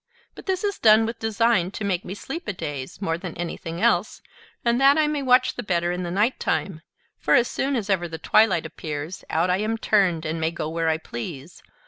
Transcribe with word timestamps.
But 0.33 0.47
this 0.47 0.63
is 0.63 0.79
done 0.79 1.05
with 1.05 1.19
design 1.19 1.69
to 1.77 1.83
make 1.85 2.03
me 2.03 2.15
sleep 2.15 2.47
a 2.47 2.53
days, 2.53 3.03
more 3.03 3.19
than 3.19 3.37
anything 3.37 3.83
else, 3.83 4.23
and 4.65 4.81
that 4.81 4.97
I 4.97 5.05
may 5.05 5.21
watch 5.21 5.53
the 5.53 5.61
better 5.61 5.91
in 5.91 6.01
the 6.01 6.09
night 6.09 6.39
time; 6.39 6.81
for 7.19 7.35
as 7.35 7.47
soon 7.47 7.75
as 7.75 7.87
ever 7.87 8.07
the 8.07 8.17
twilight 8.17 8.65
appears, 8.65 9.23
out 9.29 9.51
I 9.51 9.57
am 9.57 9.77
turned, 9.77 10.25
and 10.25 10.41
may 10.41 10.49
go 10.49 10.67
where 10.69 10.89
I 10.89 10.97
please. 10.97 11.61